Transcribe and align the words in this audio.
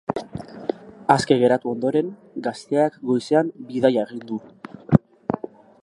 Aske 1.15 1.37
geratu 1.43 1.69
ondoren, 1.73 2.09
gazteak 2.47 2.97
goizean 3.11 3.53
bidaia 3.71 4.07
egin 4.09 4.27
du. 4.33 4.41